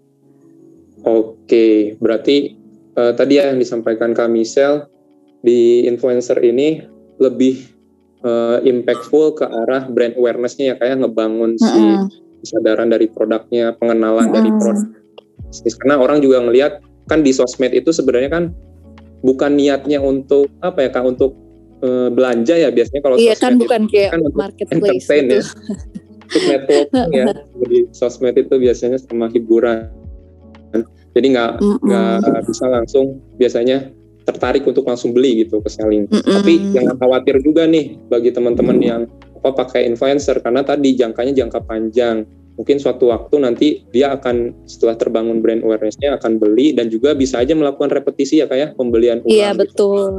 Oke, 1.01 1.97
berarti 1.97 2.53
uh, 2.93 3.13
tadi 3.17 3.41
ya 3.41 3.49
yang 3.49 3.57
disampaikan 3.57 4.13
Kak 4.13 4.29
Michelle 4.29 4.85
di 5.41 5.89
influencer 5.89 6.37
ini 6.45 6.85
lebih 7.17 7.65
uh, 8.21 8.61
impactful 8.61 9.41
ke 9.41 9.45
arah 9.45 9.89
brand 9.89 10.13
awareness-nya 10.17 10.73
ya 10.73 10.75
kayak 10.77 11.01
ngebangun 11.01 11.57
si 11.57 11.81
kesadaran 12.41 12.89
dari 12.89 13.09
produknya, 13.09 13.77
pengenalan 13.77 14.29
dari 14.33 14.49
produk. 14.57 14.89
Karena 15.51 15.95
orang 16.01 16.21
juga 16.21 16.41
ngelihat 16.41 16.81
kan 17.09 17.25
di 17.25 17.33
sosmed 17.33 17.73
itu 17.73 17.89
sebenarnya 17.89 18.29
kan 18.29 18.43
bukan 19.21 19.57
niatnya 19.57 20.01
untuk 20.01 20.49
apa 20.61 20.85
ya 20.85 20.89
Kak 20.89 21.05
untuk 21.05 21.37
uh, 21.85 22.09
belanja 22.09 22.57
ya 22.57 22.69
biasanya 22.73 23.01
kalau 23.01 23.17
Iya 23.17 23.35
kan 23.37 23.57
bukan 23.57 23.85
kayak 23.89 24.17
kan 24.17 24.21
marketplace 24.33 25.05
gitu. 25.09 25.41
ya. 25.41 25.43
Untuk 26.31 26.43
networking 26.47 27.09
ya. 27.13 27.25
Di 27.69 27.79
sosmed 27.93 28.35
itu 28.37 28.53
biasanya 28.57 28.97
sama 29.01 29.29
hiburan 29.29 30.00
jadi 31.11 31.27
nggak 31.27 31.51
nggak 31.83 32.15
mm 32.23 32.31
-mm. 32.31 32.47
bisa 32.47 32.65
langsung 32.71 33.19
biasanya 33.35 33.91
tertarik 34.23 34.63
untuk 34.63 34.87
langsung 34.87 35.11
beli 35.11 35.43
gitu 35.43 35.59
ke 35.59 35.69
selling. 35.69 36.07
Mm 36.07 36.21
-mm. 36.23 36.33
Tapi 36.39 36.53
jangan 36.71 36.95
khawatir 37.01 37.35
juga 37.43 37.67
nih 37.67 37.99
bagi 38.07 38.29
teman-teman 38.31 38.77
mm. 38.79 38.85
yang 38.85 39.01
apa 39.41 39.49
pakai 39.65 39.89
influencer 39.89 40.37
karena 40.39 40.61
tadi 40.61 40.93
jangkanya 40.95 41.33
jangka 41.35 41.59
panjang. 41.65 42.23
Mungkin 42.55 42.77
suatu 42.77 43.09
waktu 43.09 43.41
nanti 43.41 43.67
dia 43.89 44.13
akan 44.13 44.67
setelah 44.69 44.93
terbangun 44.93 45.41
brand 45.41 45.65
awareness-nya 45.65 46.19
akan 46.21 46.37
beli 46.37 46.77
dan 46.77 46.93
juga 46.93 47.17
bisa 47.17 47.41
aja 47.41 47.57
melakukan 47.57 47.89
repetisi 47.89 48.43
ya 48.43 48.45
kayak 48.45 48.77
pembelian 48.77 49.25
ulang. 49.25 49.33
Iya 49.33 49.49
gitu. 49.51 49.59
betul. 49.65 50.11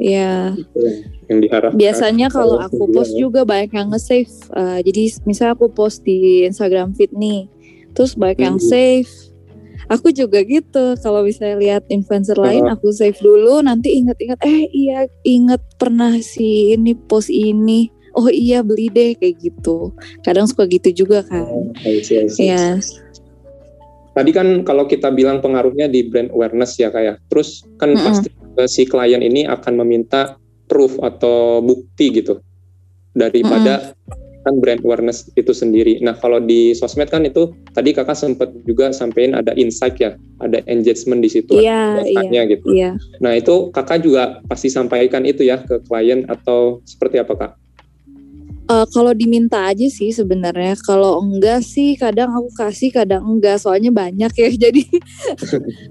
Iya. 0.00 0.54
Yang 1.28 1.38
diharapkan. 1.44 1.76
Biasanya 1.76 2.26
kalau 2.32 2.56
aku 2.62 2.88
post 2.94 3.12
ya. 3.12 3.26
juga 3.26 3.44
banyak 3.44 3.74
yang 3.74 3.92
nge-save. 3.92 4.32
Uh, 4.54 4.78
jadi 4.86 5.02
misalnya 5.28 5.52
aku 5.58 5.68
post 5.68 6.06
di 6.06 6.46
Instagram 6.46 6.94
feed 6.94 7.12
nih, 7.12 7.50
terus 7.92 8.16
banyak 8.16 8.38
hmm. 8.38 8.46
yang 8.46 8.56
save 8.62 9.10
aku 9.88 10.12
juga 10.12 10.42
gitu. 10.44 10.98
Kalau 11.00 11.24
bisa 11.24 11.56
lihat 11.56 11.86
influencer 11.88 12.36
uh. 12.36 12.44
lain 12.44 12.66
aku 12.68 12.92
save 12.92 13.16
dulu. 13.22 13.62
Nanti 13.64 13.96
inget-inget 13.96 14.40
eh 14.44 14.68
iya 14.74 15.06
inget 15.24 15.62
pernah 15.80 16.12
si 16.20 16.74
ini 16.76 16.92
post 16.92 17.32
ini. 17.32 17.88
Oh 18.18 18.26
iya 18.26 18.66
beli 18.66 18.90
deh 18.90 19.14
kayak 19.14 19.38
gitu. 19.38 19.94
Kadang 20.26 20.50
suka 20.50 20.66
gitu 20.66 21.06
juga 21.06 21.22
kan. 21.22 21.46
Oh, 21.46 21.70
ya 22.36 22.76
tadi 24.10 24.34
kan 24.34 24.66
kalau 24.66 24.90
kita 24.90 25.14
bilang 25.14 25.38
pengaruhnya 25.38 25.86
di 25.86 26.02
brand 26.02 26.34
awareness 26.34 26.74
ya 26.74 26.90
kayak 26.90 27.22
ya. 27.22 27.28
terus 27.30 27.62
kan 27.78 27.94
mm 27.94 27.96
-hmm. 27.96 28.06
pasti 28.10 28.28
si 28.66 28.82
klien 28.82 29.22
ini 29.22 29.46
akan 29.46 29.86
meminta 29.86 30.34
proof 30.66 30.98
atau 30.98 31.62
bukti 31.62 32.18
gitu. 32.18 32.42
Daripada 33.14 33.78
mm 33.78 33.86
-hmm 33.94 34.29
kan 34.44 34.56
brand 34.58 34.80
awareness 34.84 35.28
itu 35.36 35.52
sendiri. 35.52 36.00
Nah 36.00 36.16
kalau 36.16 36.40
di 36.40 36.72
sosmed 36.72 37.12
kan 37.12 37.24
itu 37.28 37.52
tadi 37.76 37.92
kakak 37.92 38.16
sempat 38.16 38.48
juga 38.64 38.90
sampein 38.90 39.36
ada 39.36 39.52
insight 39.56 40.00
ya, 40.00 40.16
ada 40.40 40.64
engagement 40.66 41.20
di 41.20 41.30
situ, 41.30 41.60
yeah, 41.60 42.00
iya, 42.04 42.48
gitu. 42.48 42.72
Yeah. 42.72 42.96
Nah 43.20 43.36
itu 43.36 43.68
kakak 43.72 44.04
juga 44.04 44.40
pasti 44.48 44.72
sampaikan 44.72 45.28
itu 45.28 45.44
ya 45.44 45.60
ke 45.60 45.84
klien 45.84 46.24
atau 46.28 46.80
seperti 46.88 47.20
apa 47.20 47.34
kak? 47.36 47.52
Uh, 48.70 48.86
kalau 48.94 49.10
diminta 49.10 49.66
aja 49.66 49.90
sih 49.90 50.14
sebenarnya. 50.14 50.78
Kalau 50.86 51.18
enggak 51.18 51.66
sih 51.66 51.98
kadang 51.98 52.30
aku 52.30 52.54
kasih, 52.54 52.94
kadang 52.94 53.26
enggak. 53.26 53.58
Soalnya 53.58 53.90
banyak 53.90 54.30
ya. 54.30 54.48
Jadi 54.70 54.86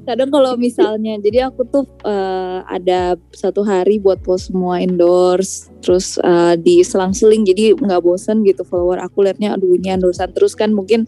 kadang 0.07 0.31
kalau 0.31 0.55
misalnya, 0.55 1.19
jadi 1.19 1.51
aku 1.51 1.67
tuh 1.67 1.83
uh, 2.07 2.63
ada 2.71 3.19
satu 3.35 3.67
hari 3.67 3.99
buat 3.99 4.23
post 4.23 4.47
semua 4.47 4.79
endorse, 4.79 5.67
terus 5.83 6.15
uh, 6.23 6.55
di 6.55 6.79
selang-seling. 6.79 7.43
Jadi 7.43 7.75
nggak 7.75 7.99
bosen 7.99 8.47
gitu 8.47 8.63
follower 8.63 9.03
aku 9.03 9.27
liatnya, 9.27 9.59
aduh 9.59 9.75
ini 9.75 9.91
endorsean 9.91 10.31
terus 10.31 10.55
kan 10.55 10.71
mungkin 10.71 11.03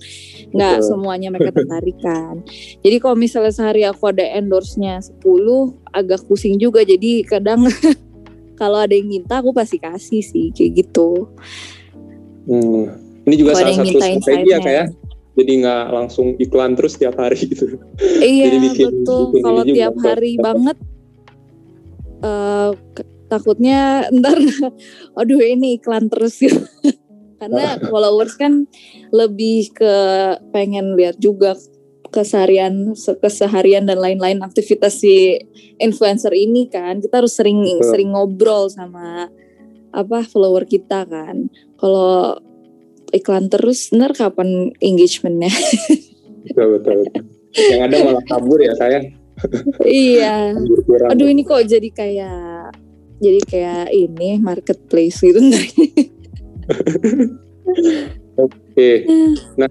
nggak 0.51 0.83
semuanya 0.83 1.31
mereka 1.31 1.55
tertarik 1.55 1.95
kan. 2.03 2.43
Jadi 2.83 2.99
kalau 2.99 3.15
misalnya 3.15 3.55
sehari 3.55 3.87
aku 3.87 4.11
ada 4.11 4.27
endorse-nya 4.27 4.99
10, 4.99 5.23
agak 5.95 6.27
pusing 6.27 6.59
juga. 6.59 6.83
Jadi 6.83 7.23
kadang 7.23 7.63
kalau 8.61 8.77
ada 8.77 8.93
yang 8.93 9.09
minta 9.09 9.41
aku 9.41 9.49
pasti 9.57 9.81
kasih 9.81 10.21
sih 10.21 10.53
kayak 10.53 10.85
gitu. 10.85 11.25
Hmm. 12.45 12.93
Ini 13.25 13.35
juga 13.41 13.57
kalo 13.57 13.65
salah 13.65 13.77
satu 13.81 13.97
strategi 13.97 14.49
ya 14.53 14.59
kayak 14.61 14.87
jadi 15.33 15.51
nggak 15.65 15.85
langsung 15.89 16.27
iklan 16.37 16.77
terus 16.77 16.93
tiap 17.01 17.17
hari 17.17 17.41
gitu. 17.41 17.81
Iya 18.21 18.53
jadi 18.53 18.57
bikin, 18.61 18.85
betul. 19.01 19.21
Kalau 19.41 19.63
tiap 19.65 19.95
hari 20.05 20.37
apa? 20.37 20.43
banget 20.45 20.77
uh, 22.21 22.71
takutnya 23.33 23.79
ntar 24.21 24.37
aduh 25.17 25.41
ini 25.41 25.81
iklan 25.81 26.05
terus 26.13 26.37
gitu. 26.37 26.61
Karena 27.41 27.81
followers 27.89 28.37
kan 28.37 28.69
lebih 29.09 29.73
ke 29.73 29.95
pengen 30.53 30.93
lihat 30.93 31.17
juga 31.17 31.57
keseharian 32.11 32.91
keseharian 33.23 33.87
dan 33.87 33.97
lain-lain 33.97 34.43
aktivitas 34.43 34.99
si 34.99 35.39
influencer 35.79 36.35
ini 36.35 36.67
kan 36.67 36.99
kita 36.99 37.23
harus 37.23 37.33
sering 37.33 37.63
betul. 37.63 37.87
sering 37.87 38.09
ngobrol 38.11 38.67
sama 38.67 39.31
apa 39.91 40.23
follower 40.27 40.67
kita 40.67 41.07
kan. 41.07 41.47
Kalau 41.79 42.39
iklan 43.11 43.47
terus 43.47 43.91
ntar 43.95 44.11
kapan 44.15 44.71
engagementnya? 44.79 45.51
Betul, 46.41 46.79
betul 46.79 46.95
betul. 47.07 47.23
Yang 47.51 47.81
ada 47.85 47.95
malah 48.07 48.23
kabur 48.27 48.59
ya 48.63 48.73
saya 48.75 48.99
iya. 49.85 50.53
Aduh 51.09 51.27
ini 51.29 51.43
kok 51.43 51.65
jadi 51.65 51.89
kayak 51.91 52.75
jadi 53.21 53.39
kayak 53.45 53.85
ini 53.93 54.41
marketplace 54.41 55.21
gitu 55.21 55.37
oke. 58.41 58.89
Nah 59.57 59.69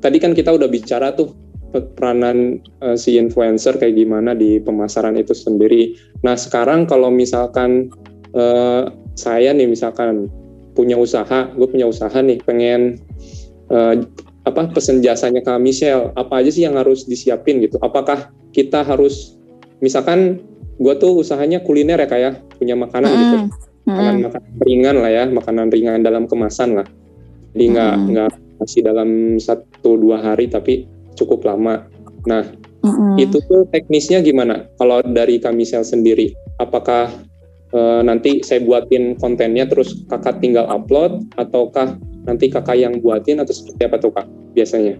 tadi 0.00 0.16
kan 0.20 0.32
kita 0.32 0.52
udah 0.52 0.68
bicara 0.68 1.12
tuh 1.12 1.43
peranan 1.82 2.62
uh, 2.84 2.94
si 2.94 3.18
influencer 3.18 3.74
kayak 3.74 3.98
gimana 3.98 4.36
di 4.36 4.62
pemasaran 4.62 5.18
itu 5.18 5.34
sendiri. 5.34 5.98
Nah 6.22 6.38
sekarang 6.38 6.86
kalau 6.86 7.10
misalkan 7.10 7.90
uh, 8.36 8.90
saya 9.18 9.50
nih 9.54 9.66
misalkan 9.66 10.30
punya 10.74 10.98
usaha, 10.98 11.50
gue 11.54 11.68
punya 11.70 11.86
usaha 11.86 12.14
nih 12.14 12.42
pengen 12.42 12.98
uh, 13.70 14.02
apa 14.44 14.68
pesen 14.74 15.00
jasanya 15.00 15.40
ke 15.40 15.52
Michelle, 15.56 16.12
apa 16.18 16.42
aja 16.42 16.50
sih 16.52 16.66
yang 16.66 16.76
harus 16.76 17.08
disiapin 17.08 17.64
gitu? 17.64 17.80
Apakah 17.80 18.28
kita 18.52 18.84
harus 18.84 19.38
misalkan 19.80 20.42
gue 20.76 20.94
tuh 20.98 21.22
usahanya 21.22 21.62
kuliner 21.62 21.96
ya 22.02 22.08
kayak 22.10 22.22
ya? 22.22 22.32
punya 22.58 22.74
makanan 22.74 23.10
mm. 23.10 23.18
gitu, 23.22 23.36
makanan 23.86 24.14
makanan 24.26 24.52
ringan 24.66 24.96
lah 25.00 25.10
ya, 25.10 25.24
makanan 25.30 25.66
ringan 25.70 26.00
dalam 26.02 26.24
kemasan 26.28 26.82
lah. 26.82 26.86
Jadi 27.54 27.64
nggak 27.72 27.94
mm. 27.94 28.06
nggak 28.10 28.30
masih 28.58 28.80
dalam 28.86 29.10
satu 29.40 29.98
dua 29.98 30.22
hari 30.22 30.46
tapi 30.50 30.86
cukup 31.14 31.46
lama. 31.46 31.86
Nah, 32.24 32.44
mm-hmm. 32.84 33.14
itu 33.20 33.38
tuh 33.46 33.68
teknisnya 33.70 34.20
gimana? 34.24 34.66
Kalau 34.80 35.00
dari 35.04 35.38
Kamisel 35.38 35.84
sendiri, 35.84 36.32
apakah 36.58 37.12
e, 37.72 37.80
nanti 38.02 38.40
saya 38.42 38.64
buatin 38.64 39.16
kontennya 39.20 39.68
terus 39.68 40.04
kakak 40.08 40.40
tinggal 40.40 40.66
upload, 40.68 41.22
ataukah 41.36 41.96
nanti 42.24 42.48
kakak 42.48 42.80
yang 42.80 42.98
buatin 43.00 43.40
atau 43.40 43.52
seperti 43.52 43.82
apa 43.86 43.96
tuh 44.00 44.12
kak 44.12 44.26
biasanya? 44.56 44.96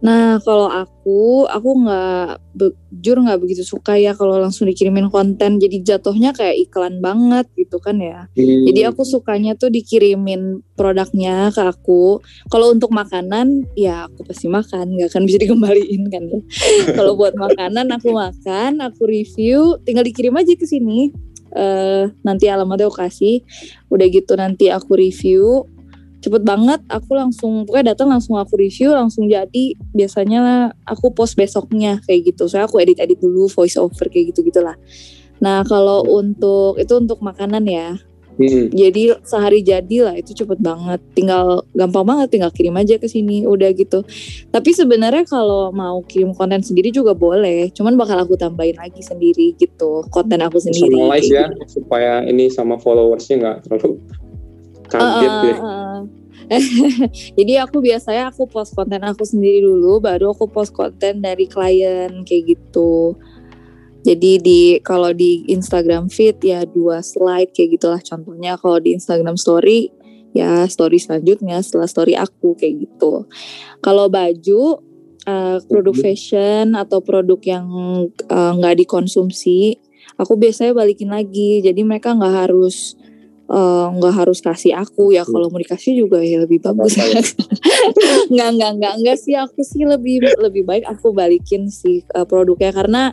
Nah 0.00 0.40
kalau 0.40 0.68
aku, 0.72 1.44
aku 1.44 1.68
nggak 1.84 2.40
jujur 2.56 3.16
nggak 3.20 3.40
begitu 3.40 3.62
suka 3.64 3.96
ya 4.00 4.16
kalau 4.16 4.40
langsung 4.40 4.68
dikirimin 4.68 5.12
konten. 5.12 5.60
Jadi 5.60 5.84
jatuhnya 5.84 6.32
kayak 6.32 6.56
iklan 6.68 7.04
banget 7.04 7.46
gitu 7.56 7.76
kan 7.80 8.00
ya. 8.00 8.28
Hmm. 8.32 8.64
Jadi 8.68 8.80
aku 8.88 9.04
sukanya 9.04 9.52
tuh 9.56 9.68
dikirimin 9.68 10.64
produknya 10.74 11.52
ke 11.52 11.60
aku. 11.60 12.24
Kalau 12.48 12.72
untuk 12.72 12.90
makanan 12.96 13.68
ya 13.76 14.08
aku 14.08 14.24
pasti 14.24 14.48
makan, 14.48 14.96
nggak 14.96 15.12
akan 15.12 15.22
bisa 15.28 15.38
dikembaliin 15.40 16.02
kan 16.08 16.22
ya. 16.28 16.40
kalau 16.96 17.12
buat 17.14 17.36
makanan 17.36 17.92
aku 17.92 18.16
makan, 18.16 18.80
aku 18.80 19.04
review, 19.04 19.76
tinggal 19.84 20.04
dikirim 20.04 20.32
aja 20.36 20.56
ke 20.56 20.64
sini. 20.64 21.12
Uh, 21.50 22.06
nanti 22.22 22.46
alamatnya 22.46 22.88
aku 22.88 23.04
kasih. 23.04 23.44
Udah 23.92 24.06
gitu 24.08 24.32
nanti 24.38 24.72
aku 24.72 24.96
review 24.96 25.68
cepet 26.20 26.42
banget 26.44 26.80
aku 26.88 27.16
langsung 27.16 27.64
pokoknya 27.64 27.96
datang 27.96 28.12
langsung 28.12 28.36
aku 28.36 28.60
review 28.60 28.92
langsung 28.92 29.26
jadi 29.26 29.76
biasanya 29.96 30.72
aku 30.84 31.12
post 31.16 31.34
besoknya 31.36 32.00
kayak 32.04 32.32
gitu. 32.36 32.46
Saya 32.46 32.68
aku 32.68 32.78
edit 32.80 33.00
edit 33.00 33.18
dulu 33.18 33.48
voice 33.48 33.80
over 33.80 34.06
kayak 34.08 34.36
gitu 34.36 34.44
gitulah 34.46 34.76
nah 35.40 35.64
kalau 35.64 36.04
untuk 36.04 36.76
itu 36.76 36.92
untuk 37.00 37.18
makanan 37.24 37.64
ya. 37.66 37.96
Hmm. 38.40 38.72
jadi 38.72 39.20
sehari 39.20 39.60
jadi 39.60 39.96
lah 40.00 40.16
itu 40.16 40.32
cepet 40.32 40.64
banget. 40.64 40.96
Tinggal 41.12 41.60
gampang 41.76 42.08
banget 42.08 42.32
tinggal 42.32 42.48
kirim 42.48 42.72
aja 42.72 42.96
ke 42.96 43.04
sini 43.04 43.44
udah 43.44 43.68
gitu. 43.76 44.00
Tapi 44.48 44.70
sebenarnya 44.72 45.28
kalau 45.28 45.68
mau 45.76 46.00
kirim 46.08 46.32
konten 46.32 46.64
sendiri 46.64 46.88
juga 46.88 47.12
boleh 47.12 47.68
cuman 47.76 48.00
bakal 48.00 48.16
aku 48.16 48.40
tambahin 48.40 48.80
lagi 48.80 49.04
sendiri 49.04 49.52
gitu 49.60 50.08
konten 50.08 50.40
aku 50.40 50.56
sendiri 50.56 50.88
ya 51.20 51.52
gitu. 51.52 51.84
supaya 51.84 52.24
ini 52.24 52.48
sama 52.48 52.80
followersnya 52.80 53.36
nggak 53.44 53.56
terlalu 53.68 54.00
Kaget 54.90 55.30
Uh, 55.30 55.42
deh. 55.46 55.58
uh, 55.58 55.66
uh. 55.66 55.98
Jadi 57.38 57.52
aku 57.62 57.78
biasanya 57.78 58.34
aku 58.34 58.50
post 58.50 58.74
konten 58.74 58.98
aku 59.06 59.22
sendiri 59.22 59.62
dulu, 59.62 60.02
baru 60.02 60.34
aku 60.34 60.50
post 60.50 60.74
konten 60.74 61.22
dari 61.22 61.46
klien 61.46 62.10
kayak 62.26 62.44
gitu. 62.58 63.14
Jadi 64.02 64.40
di 64.40 64.60
kalau 64.80 65.12
di 65.12 65.44
Instagram 65.46 66.08
feed 66.08 66.40
ya 66.42 66.64
dua 66.64 67.04
slide 67.04 67.52
kayak 67.54 67.78
gitulah 67.78 68.00
contohnya. 68.02 68.56
Kalau 68.58 68.80
di 68.80 68.96
Instagram 68.96 69.36
story 69.38 69.92
ya 70.32 70.64
story 70.66 70.96
selanjutnya 70.98 71.60
setelah 71.60 71.86
story 71.86 72.16
aku 72.16 72.56
kayak 72.56 72.88
gitu. 72.88 73.28
Kalau 73.84 74.08
baju 74.08 74.80
uh, 75.28 75.58
produk 75.68 75.94
Mhm. 75.94 76.02
fashion 76.02 76.64
atau 76.74 76.98
produk 77.04 77.38
yang 77.44 77.66
uh, 78.26 78.52
nggak 78.56 78.88
dikonsumsi, 78.88 79.76
aku 80.16 80.34
biasanya 80.34 80.72
balikin 80.72 81.12
lagi. 81.12 81.60
Jadi 81.60 81.84
mereka 81.84 82.16
nggak 82.16 82.48
harus 82.48 82.96
eh, 83.50 83.86
nggak 83.98 84.14
harus 84.14 84.38
kasih 84.38 84.78
aku 84.78 85.10
ya. 85.10 85.26
Kalau 85.26 85.50
mau 85.50 85.58
dikasih 85.58 86.06
juga 86.06 86.22
ya 86.22 86.42
lebih 86.46 86.62
bagus. 86.62 86.94
Nggak 88.32 88.50
nggak 88.56 88.72
nggak 88.78 88.94
nggak 89.02 89.16
sih. 89.18 89.34
Aku 89.34 89.60
sih 89.66 89.82
lebih 89.82 90.22
lebih 90.38 90.62
baik 90.62 90.86
aku 90.86 91.10
balikin 91.10 91.66
sih 91.66 92.06
eh, 92.14 92.26
produknya. 92.26 92.70
Karena 92.70 93.12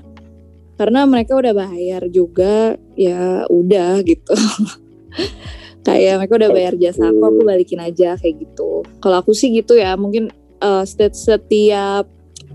karena 0.78 1.10
mereka 1.10 1.34
udah 1.34 1.54
bayar 1.58 2.06
juga 2.14 2.78
ya 2.94 3.50
udah 3.50 4.06
gitu. 4.06 4.34
Kayak 5.88 6.22
mereka 6.22 6.34
udah 6.38 6.52
bayar 6.52 6.74
jasa 6.78 7.10
aku 7.10 7.24
aku 7.24 7.42
balikin 7.48 7.80
aja 7.80 8.20
kayak 8.20 8.44
gitu. 8.44 8.84
Kalau 9.00 9.24
aku 9.24 9.32
sih 9.32 9.50
gitu 9.56 9.74
ya. 9.80 9.96
Mungkin 9.96 10.30
eh, 10.62 10.84
setiap 11.16 12.06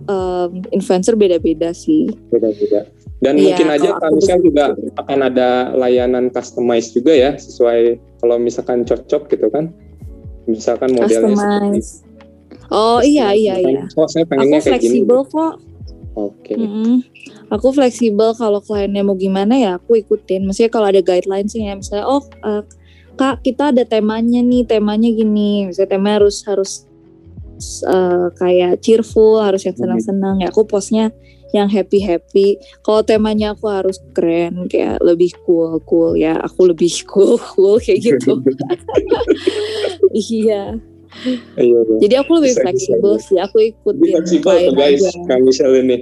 em, 0.06 0.50
influencer 0.70 1.16
beda-beda 1.16 1.72
sih. 1.72 2.12
Beda-beda. 2.28 3.01
Dan 3.22 3.38
Iya, 3.38 3.54
mungkin 3.54 3.68
aja 3.70 3.88
aku 3.96 4.18
begitu. 4.18 4.50
juga 4.50 4.64
akan 4.98 5.18
ada 5.22 5.70
layanan 5.78 6.26
customize 6.34 6.90
juga 6.90 7.14
ya 7.14 7.38
sesuai 7.38 8.02
kalau 8.18 8.36
misalkan 8.42 8.82
cocok 8.82 9.30
gitu 9.30 9.46
kan. 9.46 9.70
Misalkan 10.50 10.90
modelnya 10.90 11.38
seperti 11.38 11.38
customize 11.38 12.12
oh 12.72 12.98
iya 13.04 13.36
iya 13.36 13.54
iya 13.60 13.82
Oh, 13.94 14.08
saya 14.08 14.24
aku 14.24 14.32
pengennya 14.34 14.58
kayak 14.64 14.80
gini. 14.80 15.04
fleksibel 15.04 15.20
kok 15.28 15.54
Oke. 16.12 16.52
Mm-mm. 16.52 17.00
Aku 17.48 17.72
fleksibel 17.72 18.36
kalau 18.36 18.60
kliennya 18.60 19.00
mau 19.00 19.16
gimana 19.16 19.56
ya 19.56 19.80
aku 19.80 19.96
ikutin. 19.96 20.44
Maksudnya 20.44 20.68
kalau 20.68 20.92
ada 20.92 21.00
guideline 21.00 21.48
sih 21.48 21.64
ya 21.64 21.72
misalnya 21.72 22.04
oh 22.04 22.20
eh, 22.44 22.60
kak 23.16 23.40
kita 23.40 23.72
ada 23.72 23.80
temanya 23.88 24.44
nih 24.44 24.68
temanya 24.68 25.08
gini. 25.08 25.72
Misalnya 25.72 25.96
temanya 25.96 26.16
harus 26.20 26.44
harus 26.44 26.72
eh, 27.88 28.28
kayak 28.36 28.84
cheerful 28.84 29.40
harus 29.40 29.64
yang 29.64 29.72
senang-senang 29.72 30.44
ya 30.44 30.52
aku 30.52 30.68
postnya 30.68 31.08
yang 31.52 31.68
happy 31.68 32.00
happy. 32.00 32.56
Kalau 32.82 33.04
temanya 33.04 33.52
aku 33.52 33.68
harus 33.68 34.00
keren 34.16 34.66
kayak 34.68 35.00
lebih 35.04 35.32
cool 35.44 35.78
cool 35.84 36.16
ya 36.16 36.36
aku 36.40 36.72
lebih 36.72 36.88
cool 37.06 37.36
cool 37.38 37.76
kayak 37.78 38.00
gitu. 38.02 38.40
iya. 40.32 40.76
Iya, 41.60 41.60
iya. 41.60 41.80
Jadi 42.00 42.14
aku 42.16 42.40
lebih 42.40 42.56
Bisa, 42.56 42.62
fleksibel 42.64 43.12
bisa. 43.20 43.26
sih. 43.28 43.38
Aku 43.38 43.56
ikutin 43.60 44.12
Fleksibel 44.16 44.56
tuh 44.72 44.74
guys, 44.74 45.02
aja. 45.04 45.20
Kak 45.28 45.38
Michelle 45.44 45.76
ini. 45.84 45.98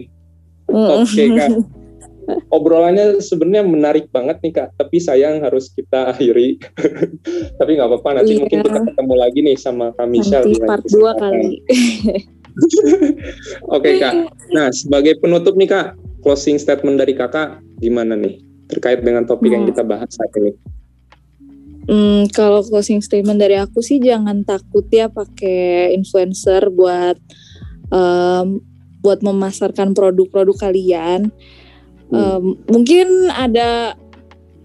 Oke 0.71 1.25
kak. 1.35 1.51
Obrolannya 2.55 3.19
sebenarnya 3.19 3.67
menarik 3.67 4.07
banget 4.15 4.39
nih 4.39 4.53
kak, 4.55 4.79
tapi 4.79 5.03
sayang 5.03 5.43
harus 5.43 5.67
kita 5.75 6.15
akhiri. 6.15 6.63
tapi 7.59 7.71
nggak 7.75 7.91
apa-apa, 7.91 8.23
nanti 8.23 8.39
Iya. 8.39 8.47
mungkin 8.47 8.59
kita 8.63 8.81
ketemu 8.87 9.15
lagi 9.19 9.39
nih 9.43 9.57
sama 9.59 9.91
Kak 9.99 10.07
Michelle. 10.07 10.47
Nanti 10.47 10.63
part 10.63 10.85
2 10.87 10.95
kesempatan. 10.95 11.19
kali. 11.19 11.51
Oke 13.77 14.01
kak. 14.01 14.15
Nah 14.53 14.69
sebagai 14.75 15.19
penutup 15.23 15.55
nih 15.57 15.69
kak, 15.71 15.87
closing 16.25 16.61
statement 16.61 17.01
dari 17.01 17.17
kakak 17.17 17.63
gimana 17.81 18.15
nih 18.17 18.41
terkait 18.71 19.03
dengan 19.03 19.27
topik 19.27 19.51
yang 19.51 19.67
Hmm. 19.67 19.71
kita 19.75 19.83
bahas 19.83 20.11
saat 20.15 20.31
ini? 20.39 20.53
Hmm, 21.91 22.31
kalau 22.31 22.63
closing 22.63 23.03
statement 23.03 23.43
dari 23.43 23.59
aku 23.59 23.83
sih 23.83 23.99
jangan 23.99 24.47
takut 24.47 24.87
ya 24.95 25.11
pakai 25.11 25.91
influencer 25.97 26.71
buat 26.71 27.19
em, 27.91 28.63
buat 29.03 29.25
memasarkan 29.25 29.97
produk-produk 29.97 30.71
kalian. 30.71 31.35
Hmm. 32.15 32.15
Em, 32.15 32.45
mungkin 32.71 33.33
ada 33.33 33.99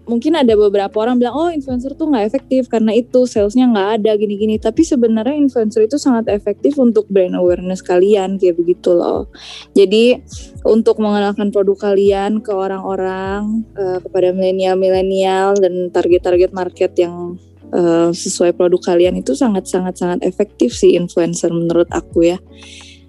mungkin 0.06 0.38
ada 0.38 0.54
beberapa 0.54 0.94
orang 1.02 1.18
bilang 1.18 1.34
oh 1.34 1.50
influencer 1.50 1.98
tuh 1.98 2.06
nggak 2.06 2.30
efektif 2.30 2.70
karena 2.70 2.94
itu 2.94 3.26
salesnya 3.26 3.66
nggak 3.68 4.02
ada 4.02 4.12
gini-gini. 4.14 4.56
Tapi 4.56 4.86
sebenarnya 4.86 5.34
influencer 5.34 5.84
itu 5.84 5.98
sangat 5.98 6.30
efektif 6.30 6.78
untuk 6.78 7.10
brand 7.10 7.34
awareness 7.34 7.82
kalian 7.82 8.38
kayak 8.38 8.56
begitu 8.56 8.94
loh. 8.94 9.28
Jadi 9.74 10.22
untuk 10.62 11.02
mengenalkan 11.02 11.50
produk 11.50 11.92
kalian 11.92 12.40
ke 12.40 12.54
orang-orang 12.54 13.66
eh, 13.74 13.98
kepada 14.00 14.30
milenial-milenial 14.30 15.58
dan 15.58 15.90
target-target 15.90 16.50
market 16.54 16.94
yang 16.96 17.36
eh, 17.74 18.10
sesuai 18.14 18.54
produk 18.54 18.94
kalian 18.94 19.18
itu 19.18 19.34
sangat 19.34 19.66
sangat 19.66 20.22
efektif 20.22 20.72
sih 20.72 20.94
influencer 20.94 21.50
menurut 21.50 21.90
aku 21.90 22.30
ya 22.30 22.38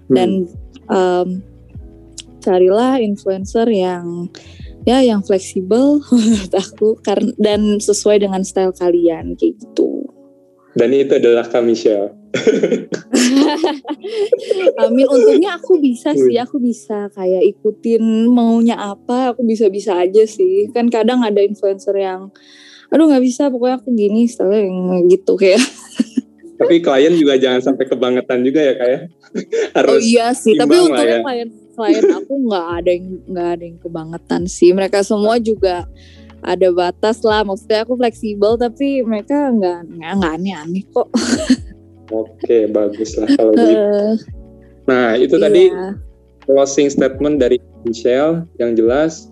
dan 0.08 0.48
em, 0.88 1.44
carilah 2.40 2.96
influencer 2.98 3.68
yang 3.68 4.32
ya 4.88 5.04
yang 5.04 5.20
fleksibel 5.20 6.00
menurut 6.16 6.54
aku 6.56 6.96
karena 7.04 7.28
dan 7.36 7.76
sesuai 7.76 8.24
dengan 8.24 8.40
style 8.40 8.72
kalian 8.72 9.36
kayak 9.36 9.60
gitu. 9.60 10.08
Dan 10.72 10.94
itu 10.94 11.12
adalah 11.18 11.44
Michelle. 11.60 12.14
Amin 14.84 15.08
untungnya 15.08 15.58
aku 15.58 15.80
bisa 15.80 16.12
sih 16.14 16.36
aku 16.38 16.60
bisa 16.60 17.08
kayak 17.16 17.40
ikutin 17.56 18.28
maunya 18.28 18.76
apa 18.76 19.32
aku 19.32 19.42
bisa-bisa 19.48 19.96
aja 19.96 20.28
sih 20.28 20.68
kan 20.76 20.92
kadang 20.92 21.24
ada 21.24 21.40
influencer 21.40 21.96
yang 21.96 22.28
aduh 22.92 23.08
nggak 23.08 23.24
bisa 23.24 23.48
pokoknya 23.48 23.80
aku 23.80 23.96
gini 23.96 24.28
style 24.28 24.52
yang 24.54 25.08
gitu 25.08 25.40
kayak 25.40 25.60
Tapi 26.58 26.82
klien 26.82 27.14
juga 27.14 27.38
jangan 27.38 27.62
sampai 27.62 27.86
kebangetan 27.86 28.42
juga 28.42 28.58
ya 28.58 28.74
kak 28.74 28.88
ya. 28.90 29.00
Harus 29.78 29.94
oh 29.94 29.98
iya 30.02 30.26
sih 30.34 30.58
tapi 30.58 30.74
untungnya 30.74 31.22
ya. 31.22 31.24
klien 31.24 31.48
klien 31.78 32.02
aku 32.10 32.34
nggak 32.50 32.66
ada 32.82 32.90
yang 32.90 33.06
nggak 33.30 33.48
ada 33.54 33.62
yang 33.62 33.78
kebangetan 33.78 34.42
sih 34.50 34.74
mereka 34.74 35.06
semua 35.06 35.38
juga 35.38 35.86
ada 36.42 36.68
batas 36.74 37.22
lah 37.22 37.46
maksudnya 37.46 37.86
aku 37.86 37.94
fleksibel 37.94 38.58
tapi 38.58 39.06
mereka 39.06 39.54
nggak 39.54 39.86
nggak 39.94 40.12
nggak 40.18 40.32
aneh-aneh 40.34 40.84
kok 40.90 41.06
Oke, 42.08 42.64
bagus 42.72 43.20
lah 43.20 43.28
kalau 43.36 43.52
begitu. 43.56 43.76
Eh, 43.76 44.16
Nah, 44.88 45.20
itu 45.20 45.36
tadi 45.36 45.68
iya. 45.68 45.92
closing 46.48 46.88
statement 46.88 47.36
dari 47.36 47.60
Michelle 47.84 48.48
yang 48.56 48.72
jelas 48.72 49.28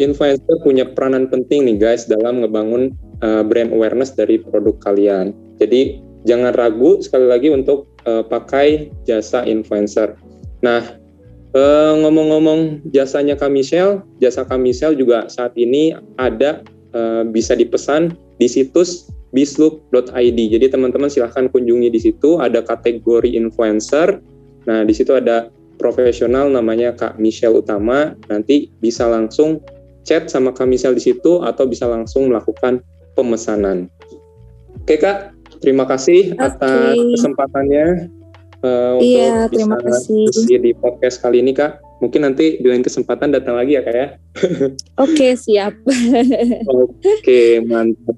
influencer 0.00 0.56
punya 0.64 0.88
peranan 0.88 1.28
penting 1.28 1.68
nih 1.68 1.76
guys 1.76 2.08
dalam 2.08 2.40
ngebangun 2.40 2.96
uh, 3.20 3.44
brand 3.44 3.68
awareness 3.68 4.16
dari 4.16 4.40
produk 4.40 4.80
kalian. 4.80 5.36
Jadi 5.60 6.00
jangan 6.24 6.56
ragu 6.56 7.04
sekali 7.04 7.28
lagi 7.28 7.52
untuk 7.52 7.84
uh, 8.08 8.24
pakai 8.24 8.88
jasa 9.04 9.44
influencer. 9.44 10.16
Nah, 10.64 10.80
uh, 11.54 11.94
ngomong-ngomong 12.04 12.90
jasanya 12.92 13.38
Kak 13.38 13.52
Michelle, 13.52 14.04
jasa 14.20 14.44
Kak 14.44 14.60
Michelle 14.60 14.98
juga 14.98 15.28
saat 15.30 15.54
ini 15.56 15.94
ada 16.20 16.64
uh, 16.92 17.22
bisa 17.28 17.54
dipesan 17.54 18.16
di 18.36 18.48
situs 18.50 19.08
bislook.id. 19.32 20.38
Jadi 20.38 20.66
teman-teman 20.72 21.12
silahkan 21.12 21.52
kunjungi 21.52 21.88
di 21.92 22.00
situ 22.00 22.40
ada 22.40 22.64
kategori 22.64 23.28
influencer. 23.28 24.24
Nah, 24.64 24.84
di 24.84 24.92
situ 24.96 25.12
ada 25.16 25.52
profesional 25.76 26.48
namanya 26.48 26.96
Kak 26.96 27.20
Michelle 27.20 27.60
Utama. 27.60 28.16
Nanti 28.32 28.72
bisa 28.80 29.04
langsung 29.08 29.60
chat 30.08 30.32
sama 30.32 30.56
Kak 30.56 30.64
Michelle 30.64 30.96
di 30.96 31.04
situ 31.04 31.44
atau 31.44 31.68
bisa 31.68 31.84
langsung 31.84 32.32
melakukan 32.32 32.80
pemesanan. 33.12 33.92
Oke 34.80 34.96
Kak, 34.96 35.36
terima 35.60 35.84
kasih 35.84 36.32
atas 36.40 36.96
Oke. 36.96 37.12
kesempatannya 37.20 38.08
uh, 38.62 38.96
Iya, 38.98 39.46
untuk 39.46 39.52
terima 39.54 39.76
bisa 39.78 39.90
kasih. 40.06 40.58
di 40.58 40.72
podcast 40.74 41.16
kali 41.22 41.42
ini 41.42 41.52
Kak. 41.54 41.82
Mungkin 41.98 42.20
nanti 42.22 42.62
di 42.62 42.66
lain 42.66 42.86
kesempatan 42.86 43.34
datang 43.34 43.58
lagi 43.58 43.74
ya 43.74 43.82
Kak 43.82 43.94
ya. 43.94 44.06
oke 45.04 45.28
siap 45.34 45.74
Oke, 47.18 47.62
mantap. 47.66 48.16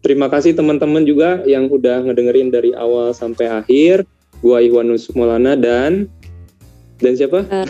Terima 0.00 0.32
kasih 0.32 0.56
teman-teman 0.56 1.04
juga 1.04 1.44
yang 1.44 1.68
udah 1.68 2.00
ngedengerin 2.08 2.48
dari 2.48 2.72
awal 2.72 3.12
sampai 3.12 3.52
akhir. 3.52 4.08
Gua 4.40 4.64
Iwanus 4.64 5.12
Maulana 5.12 5.52
dan 5.52 6.08
dan 7.00 7.12
siapa? 7.16 7.44
Eh, 7.44 7.66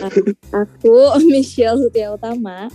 aku 0.55 0.95
Michelle 1.33 1.79
Sutia 1.83 2.15
Utama 2.15 2.71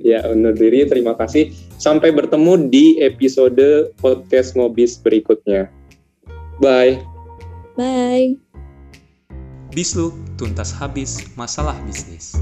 Ya, 0.00 0.24
undur 0.30 0.56
diri. 0.56 0.88
Terima 0.88 1.12
kasih. 1.12 1.52
Sampai 1.76 2.14
bertemu 2.14 2.70
di 2.72 2.96
episode 3.02 3.92
podcast 4.00 4.56
Ngobis 4.56 4.98
berikutnya. 4.98 5.68
Bye. 6.62 7.02
bye 7.76 8.51
Bisluk 9.72 10.12
tuntas 10.36 10.68
habis 10.76 11.24
masalah 11.32 11.72
bisnis. 11.88 12.36